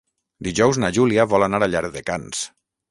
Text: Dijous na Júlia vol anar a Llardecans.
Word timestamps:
Dijous 0.47 0.79
na 0.85 0.91
Júlia 0.99 1.27
vol 1.35 1.49
anar 1.49 1.61
a 1.67 1.71
Llardecans. 1.73 2.47